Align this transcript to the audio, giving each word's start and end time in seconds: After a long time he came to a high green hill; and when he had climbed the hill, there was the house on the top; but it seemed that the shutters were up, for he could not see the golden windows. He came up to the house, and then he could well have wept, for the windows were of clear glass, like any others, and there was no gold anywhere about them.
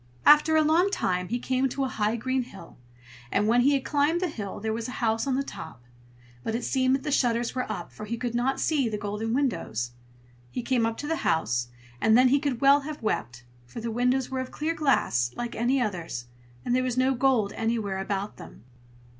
After 0.25 0.55
a 0.55 0.63
long 0.63 0.89
time 0.89 1.27
he 1.27 1.37
came 1.37 1.69
to 1.69 1.83
a 1.83 1.87
high 1.87 2.15
green 2.15 2.41
hill; 2.41 2.75
and 3.31 3.47
when 3.47 3.61
he 3.61 3.73
had 3.75 3.85
climbed 3.85 4.19
the 4.19 4.29
hill, 4.29 4.59
there 4.59 4.73
was 4.73 4.87
the 4.87 4.93
house 4.93 5.27
on 5.27 5.35
the 5.35 5.43
top; 5.43 5.83
but 6.43 6.55
it 6.55 6.63
seemed 6.63 6.95
that 6.95 7.03
the 7.03 7.11
shutters 7.11 7.53
were 7.53 7.71
up, 7.71 7.91
for 7.91 8.05
he 8.05 8.17
could 8.17 8.33
not 8.33 8.59
see 8.59 8.89
the 8.89 8.97
golden 8.97 9.31
windows. 9.31 9.91
He 10.49 10.63
came 10.63 10.87
up 10.87 10.97
to 10.97 11.07
the 11.07 11.17
house, 11.17 11.67
and 12.01 12.17
then 12.17 12.29
he 12.29 12.39
could 12.39 12.61
well 12.61 12.79
have 12.79 13.03
wept, 13.03 13.43
for 13.67 13.79
the 13.79 13.91
windows 13.91 14.31
were 14.31 14.39
of 14.39 14.49
clear 14.49 14.73
glass, 14.73 15.31
like 15.35 15.53
any 15.55 15.79
others, 15.79 16.25
and 16.65 16.75
there 16.75 16.81
was 16.81 16.97
no 16.97 17.13
gold 17.13 17.53
anywhere 17.53 17.99
about 17.99 18.37
them. 18.37 18.63